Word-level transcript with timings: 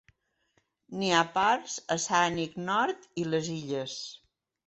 N'hi 1.01 1.11
ha 1.17 1.19
parts 1.35 1.75
a 1.97 1.99
Saanich 2.07 2.57
nord 2.71 3.05
i 3.25 3.29
les 3.35 3.51
illes. 3.59 4.01